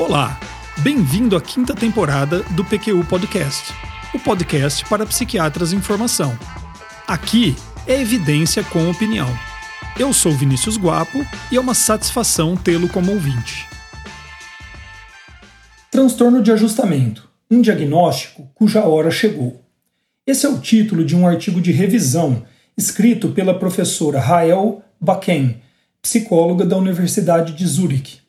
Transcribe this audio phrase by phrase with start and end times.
[0.00, 0.40] Olá,
[0.78, 3.70] bem-vindo à quinta temporada do PQU Podcast,
[4.14, 6.32] o podcast para psiquiatras em formação.
[7.06, 7.54] Aqui
[7.86, 9.28] é evidência com opinião.
[9.98, 11.18] Eu sou Vinícius Guapo
[11.52, 13.68] e é uma satisfação tê-lo como ouvinte.
[15.90, 19.62] Transtorno de ajustamento um diagnóstico cuja hora chegou.
[20.26, 22.44] Esse é o título de um artigo de revisão
[22.74, 25.60] escrito pela professora Rael Bakken,
[26.00, 28.19] psicóloga da Universidade de Zurich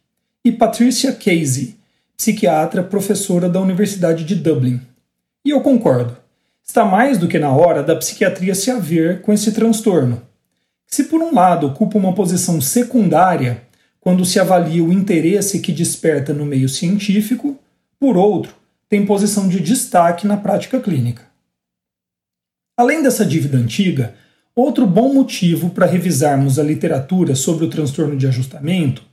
[0.44, 1.76] e Patricia Casey,
[2.18, 4.82] psiquiatra professora da Universidade de Dublin.
[5.46, 6.18] E eu concordo.
[6.64, 10.22] Está mais do que na hora da psiquiatria se haver com esse transtorno.
[10.88, 13.64] Se por um lado ocupa uma posição secundária
[14.00, 17.60] quando se avalia o interesse que desperta no meio científico,
[18.00, 18.56] por outro,
[18.90, 21.24] tem posição de destaque na prática clínica.
[22.76, 24.16] Além dessa dívida antiga,
[24.56, 29.11] outro bom motivo para revisarmos a literatura sobre o transtorno de ajustamento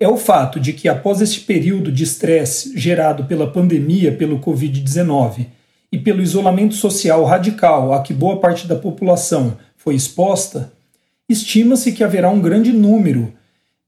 [0.00, 5.46] é o fato de que, após este período de estresse gerado pela pandemia pelo Covid-19
[5.92, 10.72] e pelo isolamento social radical a que boa parte da população foi exposta,
[11.28, 13.34] estima-se que haverá um grande número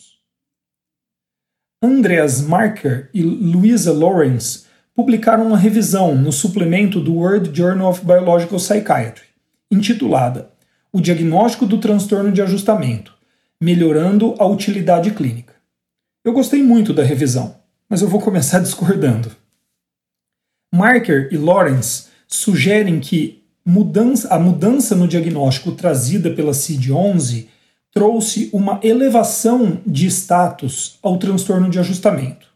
[1.80, 4.64] Andreas Marker e Louisa Lawrence
[4.96, 9.26] publicaram uma revisão no suplemento do World Journal of Biological Psychiatry,
[9.70, 10.50] intitulada
[10.92, 13.14] O Diagnóstico do Transtorno de Ajustamento
[13.60, 15.54] Melhorando a Utilidade Clínica.
[16.24, 17.54] Eu gostei muito da revisão,
[17.88, 19.30] mas eu vou começar discordando.
[20.74, 27.46] Marker e Lawrence sugerem que mudança, a mudança no diagnóstico trazida pela CID-11
[27.98, 32.46] trouxe uma elevação de status ao transtorno de ajustamento,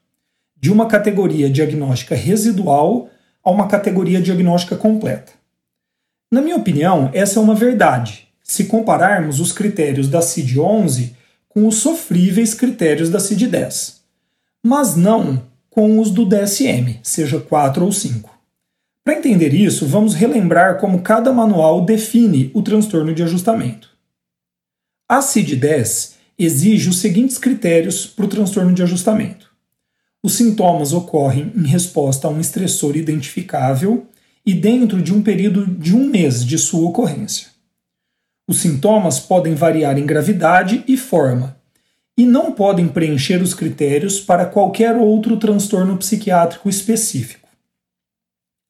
[0.56, 3.10] de uma categoria diagnóstica residual
[3.42, 5.32] a uma categoria diagnóstica completa.
[6.30, 11.10] Na minha opinião, essa é uma verdade, se compararmos os critérios da CID-11
[11.48, 13.96] com os sofríveis critérios da CID-10,
[14.64, 18.30] mas não com os do DSM, seja 4 ou 5.
[19.04, 23.91] Para entender isso, vamos relembrar como cada manual define o transtorno de ajustamento.
[25.12, 29.50] A CID-10 exige os seguintes critérios para o transtorno de ajustamento.
[30.22, 34.06] Os sintomas ocorrem em resposta a um estressor identificável
[34.46, 37.48] e dentro de um período de um mês de sua ocorrência.
[38.48, 41.58] Os sintomas podem variar em gravidade e forma
[42.16, 47.50] e não podem preencher os critérios para qualquer outro transtorno psiquiátrico específico.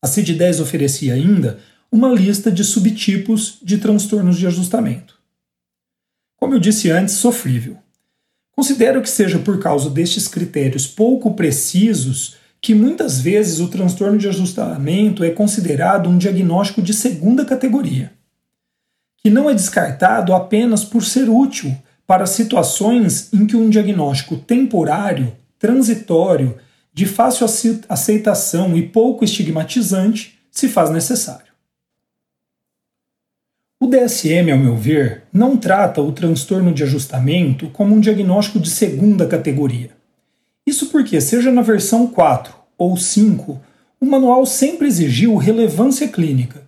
[0.04, 5.21] A CID-10 oferecia ainda uma lista de subtipos de transtornos de ajustamento
[6.42, 7.76] como eu disse antes, sofrível.
[8.50, 14.26] Considero que seja por causa destes critérios pouco precisos que muitas vezes o transtorno de
[14.26, 18.12] ajustamento é considerado um diagnóstico de segunda categoria,
[19.18, 21.72] que não é descartado apenas por ser útil
[22.08, 26.56] para situações em que um diagnóstico temporário, transitório,
[26.92, 27.46] de fácil
[27.88, 31.51] aceitação e pouco estigmatizante se faz necessário.
[33.82, 38.70] O DSM, ao meu ver, não trata o transtorno de ajustamento como um diagnóstico de
[38.70, 39.90] segunda categoria.
[40.64, 43.60] Isso porque, seja na versão 4 ou 5,
[44.00, 46.62] o manual sempre exigiu relevância clínica,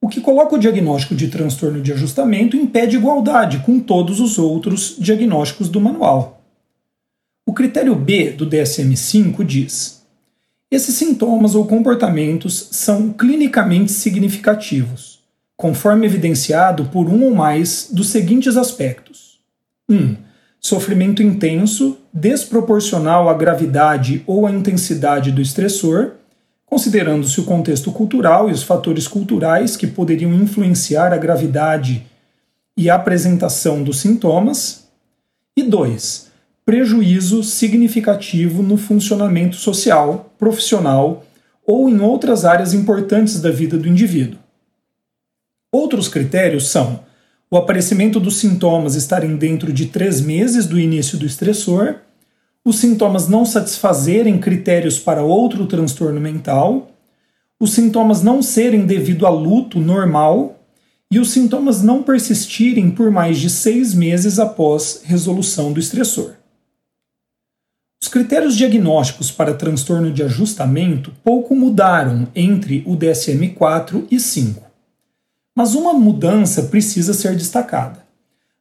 [0.00, 4.18] o que coloca o diagnóstico de transtorno de ajustamento em pé de igualdade com todos
[4.18, 6.42] os outros diagnósticos do manual.
[7.46, 10.02] O critério B do DSM-5 diz:
[10.72, 15.11] esses sintomas ou comportamentos são clinicamente significativos,
[15.56, 19.40] conforme evidenciado por um ou mais dos seguintes aspectos:
[19.88, 19.94] 1.
[19.94, 20.16] Um,
[20.60, 26.12] sofrimento intenso, desproporcional à gravidade ou à intensidade do estressor,
[26.64, 32.06] considerando-se o contexto cultural e os fatores culturais que poderiam influenciar a gravidade
[32.76, 34.82] e a apresentação dos sintomas.
[35.56, 36.32] E 2
[36.64, 41.24] prejuízo significativo no funcionamento social, profissional
[41.66, 44.38] ou em outras áreas importantes da vida do indivíduo.
[45.72, 47.00] Outros critérios são
[47.50, 51.96] o aparecimento dos sintomas estarem dentro de três meses do início do estressor,
[52.64, 56.90] os sintomas não satisfazerem critérios para outro transtorno mental,
[57.58, 60.60] os sintomas não serem devido a luto normal
[61.10, 66.32] e os sintomas não persistirem por mais de seis meses após resolução do estressor.
[68.02, 74.71] Os critérios diagnósticos para transtorno de ajustamento pouco mudaram entre o DSM-4 e 5.
[75.54, 78.04] Mas uma mudança precisa ser destacada.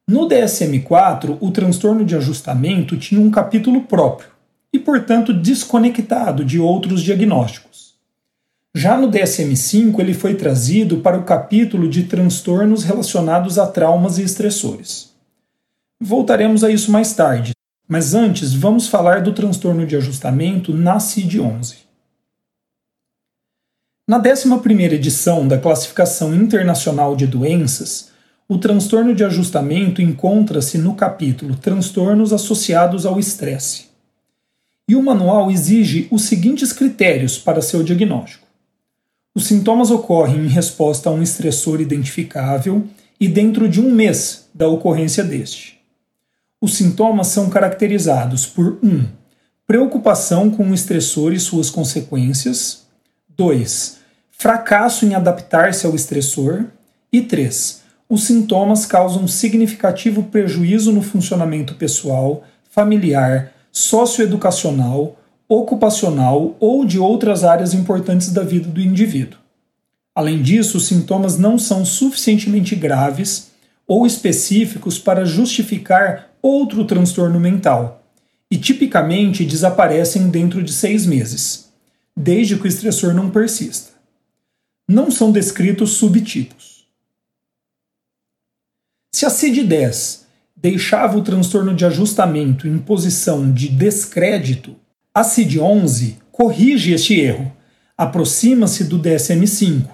[0.08, 4.30] No DSM-4, o transtorno de ajustamento tinha um capítulo próprio
[4.74, 7.96] e, portanto, desconectado de outros diagnósticos.
[8.74, 14.24] Já no DSM-5, ele foi trazido para o capítulo de transtornos relacionados a traumas e
[14.24, 15.12] estressores.
[16.00, 17.52] Voltaremos a isso mais tarde,
[17.88, 21.81] mas antes, vamos falar do transtorno de ajustamento na CID-11.
[24.12, 28.10] Na 11ª edição da Classificação Internacional de Doenças,
[28.46, 33.86] o transtorno de ajustamento encontra-se no capítulo Transtornos associados ao estresse.
[34.86, 38.46] E o manual exige os seguintes critérios para seu diagnóstico.
[39.34, 42.86] Os sintomas ocorrem em resposta a um estressor identificável
[43.18, 45.80] e dentro de um mês da ocorrência deste.
[46.60, 48.88] Os sintomas são caracterizados por 1.
[48.90, 49.06] Um,
[49.66, 52.82] preocupação com o estressor e suas consequências.
[53.38, 54.01] 2.
[54.42, 56.66] Fracasso em adaptar-se ao estressor.
[57.14, 57.84] E 3.
[58.10, 65.16] Os sintomas causam significativo prejuízo no funcionamento pessoal, familiar, socioeducacional,
[65.48, 69.38] ocupacional ou de outras áreas importantes da vida do indivíduo.
[70.16, 73.52] Além disso, os sintomas não são suficientemente graves
[73.88, 78.02] ou específicos para justificar outro transtorno mental
[78.50, 81.70] e tipicamente desaparecem dentro de seis meses,
[82.18, 83.91] desde que o estressor não persista.
[84.92, 86.86] Não são descritos subtipos.
[89.14, 90.24] Se a CID-10
[90.54, 94.76] deixava o transtorno de ajustamento em posição de descrédito,
[95.14, 97.56] a CID-11 corrige este erro,
[97.98, 99.88] aproxima-se do DSM-5,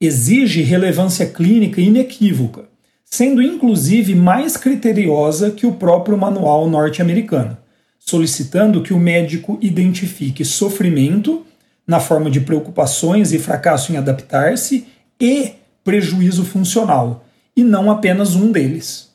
[0.00, 2.68] exige relevância clínica inequívoca
[3.10, 7.56] sendo inclusive mais criteriosa que o próprio manual norte-americano,
[7.98, 11.44] solicitando que o médico identifique sofrimento
[11.88, 14.86] na forma de preocupações e fracasso em adaptar-se
[15.18, 17.24] e prejuízo funcional,
[17.56, 19.08] e não apenas um deles.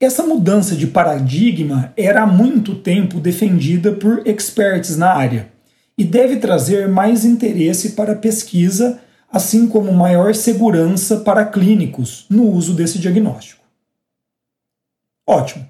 [0.00, 5.48] Essa mudança de paradigma era há muito tempo defendida por experts na área
[5.96, 8.98] e deve trazer mais interesse para a pesquisa
[9.30, 13.64] assim como maior segurança para clínicos no uso desse diagnóstico.
[15.26, 15.68] Ótimo!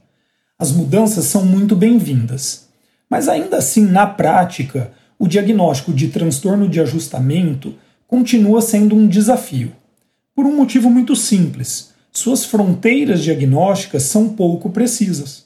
[0.58, 2.68] As mudanças são muito bem-vindas,
[3.08, 7.74] mas ainda assim, na prática, o diagnóstico de transtorno de ajustamento
[8.06, 9.72] continua sendo um desafio,
[10.34, 15.44] por um motivo muito simples: suas fronteiras diagnósticas são pouco precisas.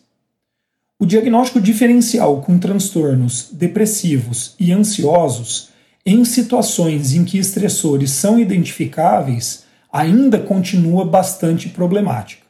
[0.98, 5.68] O diagnóstico diferencial com transtornos depressivos e ansiosos
[6.04, 12.42] em situações em que estressores são identificáveis, ainda continua bastante problemática.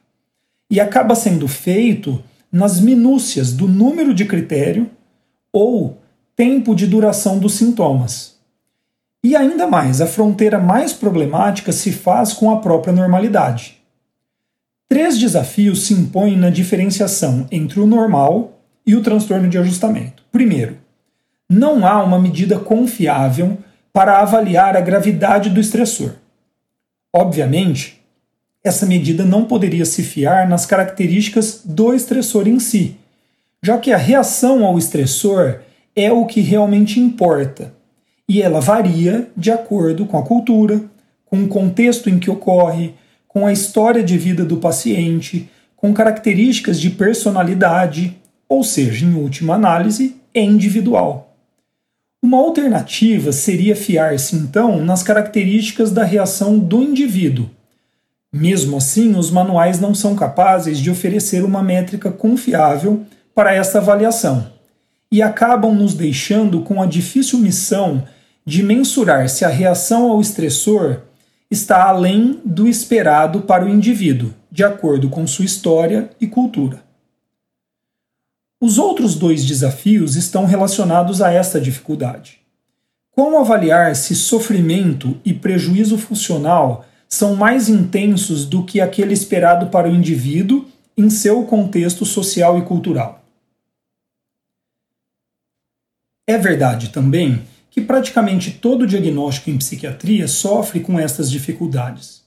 [0.70, 2.22] E acaba sendo feito
[2.52, 4.88] nas minúcias do número de critério
[5.52, 5.98] ou
[6.38, 8.36] tempo de duração dos sintomas.
[9.24, 13.78] E ainda mais, a fronteira mais problemática se faz com a própria normalidade.
[14.88, 18.52] Três desafios se impõem na diferenciação entre o normal
[18.86, 20.22] e o transtorno de ajustamento.
[20.30, 20.78] Primeiro,
[21.50, 23.58] não há uma medida confiável
[23.92, 26.12] para avaliar a gravidade do estressor.
[27.12, 28.00] Obviamente,
[28.62, 32.96] essa medida não poderia se fiar nas características do estressor em si,
[33.60, 35.62] já que a reação ao estressor
[35.98, 37.74] é o que realmente importa,
[38.28, 40.80] e ela varia de acordo com a cultura,
[41.24, 42.94] com o contexto em que ocorre,
[43.26, 48.16] com a história de vida do paciente, com características de personalidade,
[48.48, 51.36] ou seja, em última análise, é individual.
[52.22, 57.50] Uma alternativa seria fiar-se então nas características da reação do indivíduo.
[58.32, 64.57] Mesmo assim, os manuais não são capazes de oferecer uma métrica confiável para esta avaliação
[65.10, 68.04] e acabam nos deixando com a difícil missão
[68.44, 71.00] de mensurar se a reação ao estressor
[71.50, 76.82] está além do esperado para o indivíduo, de acordo com sua história e cultura.
[78.60, 82.40] Os outros dois desafios estão relacionados a esta dificuldade.
[83.12, 89.88] Como avaliar se sofrimento e prejuízo funcional são mais intensos do que aquele esperado para
[89.88, 93.24] o indivíduo em seu contexto social e cultural?
[96.28, 102.20] É verdade também que praticamente todo diagnóstico em psiquiatria sofre com estas dificuldades.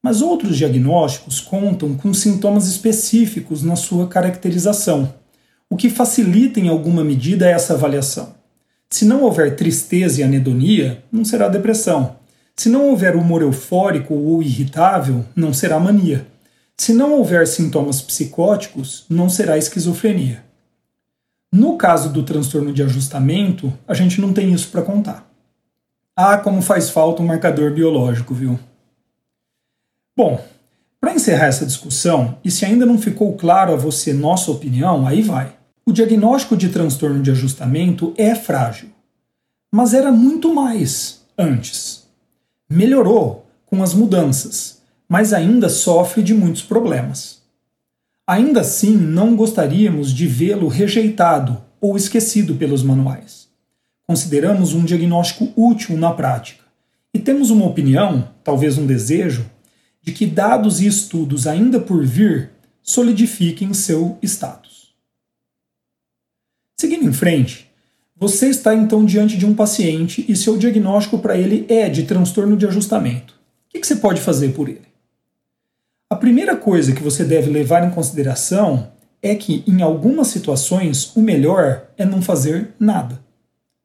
[0.00, 5.12] Mas outros diagnósticos contam com sintomas específicos na sua caracterização
[5.68, 8.34] o que facilita em alguma medida essa avaliação.
[8.88, 12.16] Se não houver tristeza e anedonia, não será depressão.
[12.56, 16.24] Se não houver humor eufórico ou irritável, não será mania.
[16.76, 20.49] Se não houver sintomas psicóticos, não será esquizofrenia.
[21.52, 25.28] No caso do transtorno de ajustamento, a gente não tem isso para contar.
[26.14, 28.58] Ah, como faz falta um marcador biológico, viu?
[30.16, 30.44] Bom,
[31.00, 35.22] para encerrar essa discussão, e se ainda não ficou claro a você nossa opinião, aí
[35.22, 35.56] vai.
[35.84, 38.90] O diagnóstico de transtorno de ajustamento é frágil,
[39.72, 42.06] mas era muito mais antes.
[42.68, 47.39] Melhorou com as mudanças, mas ainda sofre de muitos problemas.
[48.30, 53.48] Ainda assim, não gostaríamos de vê-lo rejeitado ou esquecido pelos manuais.
[54.06, 56.62] Consideramos um diagnóstico útil na prática
[57.12, 59.50] e temos uma opinião, talvez um desejo,
[60.00, 64.94] de que dados e estudos ainda por vir solidifiquem seu status.
[66.78, 67.68] Seguindo em frente,
[68.14, 72.56] você está então diante de um paciente e seu diagnóstico para ele é de transtorno
[72.56, 73.34] de ajustamento.
[73.34, 74.89] O que você pode fazer por ele?
[76.12, 78.90] A primeira coisa que você deve levar em consideração
[79.22, 83.20] é que, em algumas situações, o melhor é não fazer nada.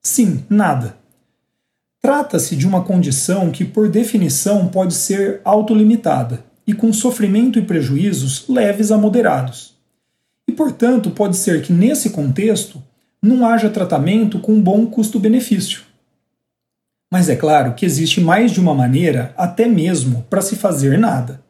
[0.01, 0.97] Sim, nada.
[2.01, 8.45] Trata-se de uma condição que, por definição, pode ser autolimitada e com sofrimento e prejuízos
[8.49, 9.75] leves a moderados.
[10.47, 12.81] E, portanto, pode ser que nesse contexto
[13.21, 15.83] não haja tratamento com bom custo-benefício.
[17.13, 21.44] Mas é claro que existe mais de uma maneira, até mesmo, para se fazer nada.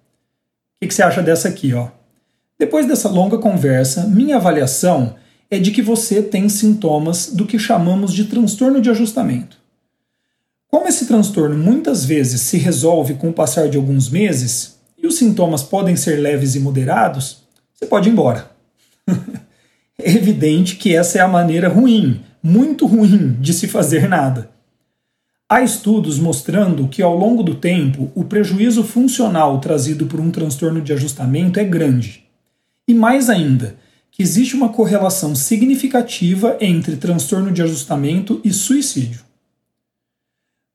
[0.82, 1.74] O que, você acha dessa aqui?
[1.74, 1.88] Ó?
[2.60, 5.16] Depois dessa longa conversa, minha avaliação
[5.50, 9.58] é de que você tem sintomas do que chamamos de transtorno de ajustamento.
[10.68, 15.18] Como esse transtorno muitas vezes se resolve com o passar de alguns meses e os
[15.18, 18.52] sintomas podem ser leves e moderados, você pode ir embora.
[19.98, 24.55] é evidente que essa é a maneira ruim, muito ruim, de se fazer nada.
[25.48, 30.82] Há estudos mostrando que ao longo do tempo o prejuízo funcional trazido por um transtorno
[30.82, 32.26] de ajustamento é grande.
[32.88, 33.78] E mais ainda,
[34.10, 39.22] que existe uma correlação significativa entre transtorno de ajustamento e suicídio.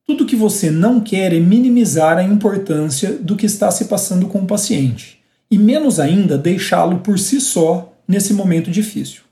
[0.07, 4.41] Tudo que você não quer é minimizar a importância do que está se passando com
[4.41, 9.23] o paciente, e menos ainda deixá-lo por si só nesse momento difícil.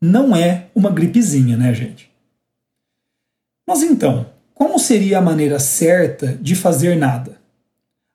[0.00, 2.10] Não é uma gripezinha, né, gente?
[3.66, 7.38] Mas então, como seria a maneira certa de fazer nada?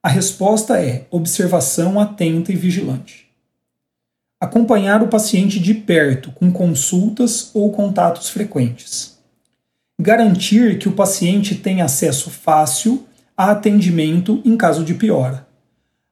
[0.03, 3.29] A resposta é observação atenta e vigilante.
[4.41, 9.17] Acompanhar o paciente de perto com consultas ou contatos frequentes.
[9.97, 13.07] Garantir que o paciente tenha acesso fácil
[13.37, 15.47] a atendimento em caso de piora.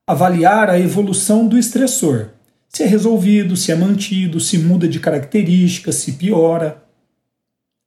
[0.07, 2.29] Avaliar a evolução do estressor,
[2.69, 6.81] se é resolvido, se é mantido, se muda de características, se piora.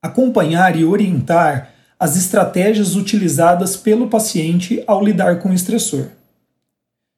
[0.02, 6.08] Acompanhar e orientar as estratégias utilizadas pelo paciente ao lidar com o estressor.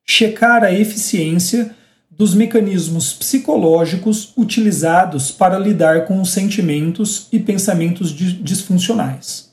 [0.05, 1.75] Checar a eficiência
[2.11, 9.51] dos mecanismos psicológicos utilizados para lidar com os sentimentos e pensamentos disfuncionais.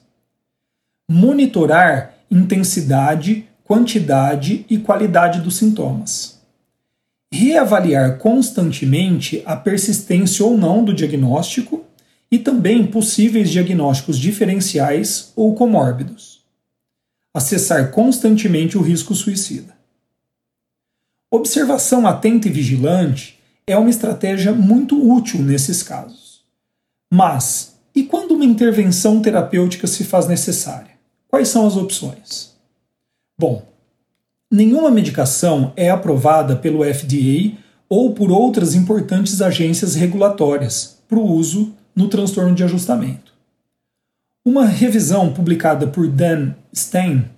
[1.09, 6.33] Monitorar intensidade, quantidade e qualidade dos sintomas
[7.33, 11.83] reavaliar constantemente a persistência ou não do diagnóstico
[12.33, 16.43] e também possíveis diagnósticos diferenciais ou comórbidos.
[17.31, 19.77] Acessar constantemente o risco suicida.
[21.29, 26.41] Observação atenta e vigilante é uma estratégia muito útil nesses casos.
[27.07, 30.97] Mas, e quando uma intervenção terapêutica se faz necessária?
[31.27, 32.55] Quais são as opções?
[33.37, 33.63] Bom,
[34.51, 37.57] Nenhuma medicação é aprovada pelo FDA
[37.89, 43.33] ou por outras importantes agências regulatórias para o uso no transtorno de ajustamento.
[44.45, 47.29] Uma revisão publicada por Dan Stein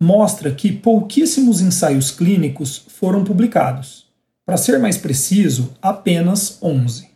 [0.00, 4.06] mostra que pouquíssimos ensaios clínicos foram publicados.
[4.46, 7.08] Para ser mais preciso, apenas 11.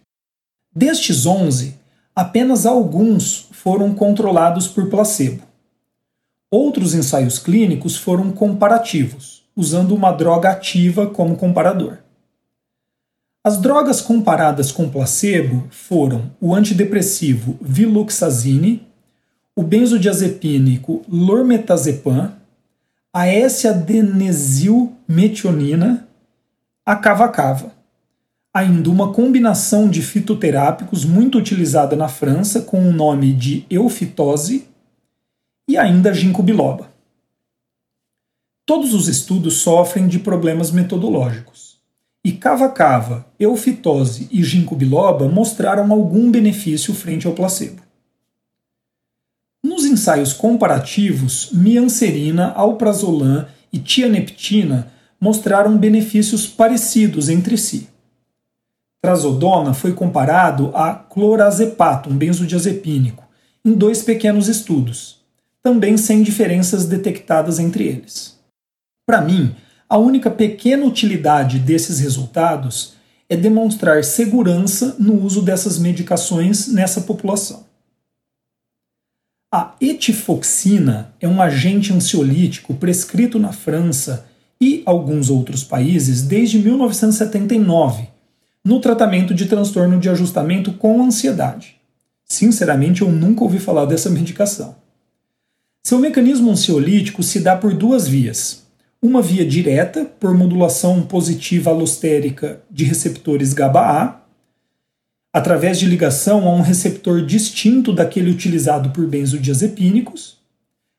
[0.75, 1.79] Destes 11,
[2.15, 5.43] apenas alguns foram controlados por placebo.
[6.51, 11.99] Outros ensaios clínicos foram comparativos, usando uma droga ativa como comparador.
[13.45, 18.87] As drogas comparadas com placebo foram o antidepressivo viloxazine,
[19.57, 22.37] o benzodiazepínico lormetazepam,
[23.13, 26.07] a S-adenesilmetionina,
[26.87, 27.75] a cava-cava.
[28.55, 34.69] Ainda uma combinação de fitoterápicos muito utilizada na França com o nome de eufitose
[35.69, 36.93] e ainda ginkgo biloba.
[38.65, 41.72] Todos os estudos sofrem de problemas metodológicos.
[42.25, 47.83] E cava-cava, eufitose e ginkgo biloba mostraram algum benefício frente ao placebo.
[49.65, 57.89] Nos ensaios comparativos, mianserina, alprazolam e tianeptina mostraram benefícios parecidos entre si.
[59.01, 63.25] Trazodona foi comparado a clorazepam, um benzodiazepínico,
[63.65, 65.21] em dois pequenos estudos,
[65.63, 68.39] também sem diferenças detectadas entre eles.
[69.07, 69.55] Para mim,
[69.93, 72.95] a única pequena utilidade desses resultados
[73.29, 77.67] é demonstrar segurança no uso dessas medicações nessa população.
[79.53, 84.25] A etifoxina é um agente ansiolítico prescrito na França
[84.59, 88.09] e alguns outros países desde 1979,
[88.65, 91.77] no tratamento de transtorno de ajustamento com ansiedade.
[92.25, 94.75] Sinceramente, eu nunca ouvi falar dessa medicação.
[95.85, 98.63] Seu mecanismo ansiolítico se dá por duas vias.
[99.05, 104.21] Uma via direta, por modulação positiva alostérica de receptores GABA-A,
[105.33, 110.39] através de ligação a um receptor distinto daquele utilizado por benzodiazepínicos,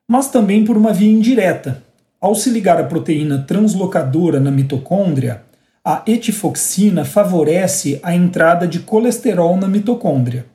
[0.06, 1.82] mas também por uma via indireta.
[2.20, 5.42] Ao se ligar a proteína translocadora na mitocôndria,
[5.82, 10.46] a etifoxina favorece a entrada de colesterol na mitocôndria,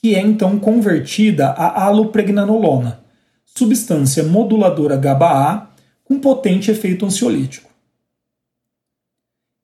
[0.00, 3.00] que é então convertida a alopregnanolona,
[3.44, 5.65] substância moduladora GABA-A
[6.06, 7.68] com potente efeito ansiolítico.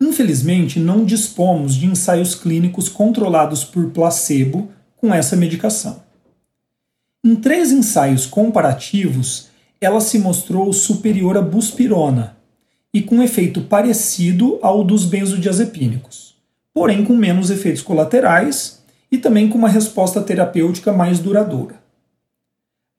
[0.01, 6.03] Infelizmente, não dispomos de ensaios clínicos controlados por placebo com essa medicação.
[7.25, 9.49] Em três ensaios comparativos,
[9.81, 12.37] ela se mostrou superior à buspirona
[12.93, 16.37] e com efeito parecido ao dos benzodiazepínicos,
[16.75, 21.82] porém com menos efeitos colaterais e também com uma resposta terapêutica mais duradoura.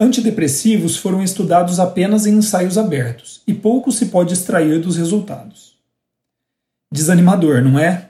[0.03, 5.73] Antidepressivos foram estudados apenas em ensaios abertos e pouco se pode extrair dos resultados
[6.91, 8.09] desanimador, não é?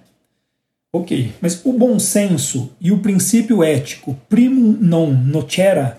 [0.91, 5.93] Ok, mas o bom senso e o princípio ético primum non nocere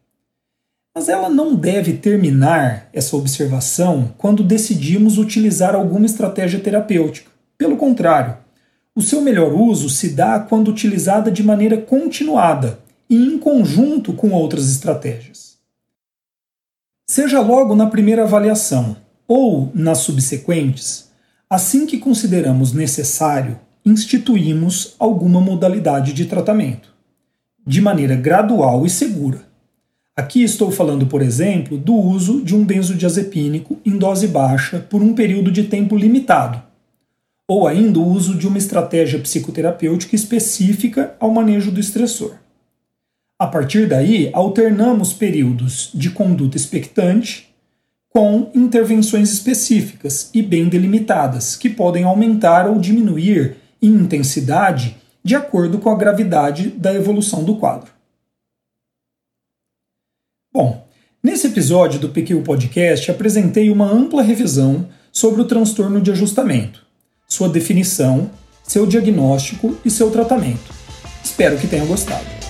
[0.94, 7.33] Mas ela não deve terminar essa observação quando decidimos utilizar alguma estratégia terapêutica.
[7.59, 8.37] Pelo contrário,
[8.94, 12.78] o seu melhor uso se dá quando utilizada de maneira continuada
[13.11, 15.54] e em conjunto com outras estratégias.
[17.14, 18.96] Seja logo na primeira avaliação
[19.29, 21.12] ou nas subsequentes,
[21.48, 26.92] assim que consideramos necessário, instituímos alguma modalidade de tratamento,
[27.64, 29.42] de maneira gradual e segura.
[30.16, 35.14] Aqui estou falando, por exemplo, do uso de um benzodiazepínico em dose baixa por um
[35.14, 36.61] período de tempo limitado,
[37.46, 42.33] ou ainda o uso de uma estratégia psicoterapêutica específica ao manejo do estressor.
[43.38, 47.53] A partir daí, alternamos períodos de conduta expectante
[48.09, 55.79] com intervenções específicas e bem delimitadas, que podem aumentar ou diminuir em intensidade de acordo
[55.79, 57.90] com a gravidade da evolução do quadro.
[60.53, 60.87] Bom,
[61.20, 66.87] nesse episódio do PQ Podcast apresentei uma ampla revisão sobre o transtorno de ajustamento,
[67.27, 68.31] sua definição,
[68.62, 70.73] seu diagnóstico e seu tratamento.
[71.25, 72.43] Espero que tenham gostado.